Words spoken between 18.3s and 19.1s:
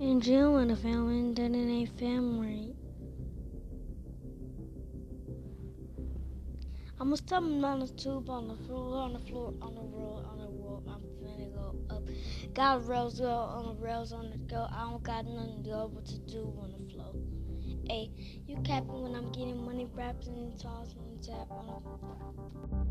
you capping